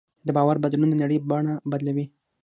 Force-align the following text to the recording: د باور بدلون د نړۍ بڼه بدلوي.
د 0.25 0.29
باور 0.37 0.57
بدلون 0.63 0.89
د 0.91 0.95
نړۍ 1.03 1.17
بڼه 1.29 1.53
بدلوي. 1.71 2.05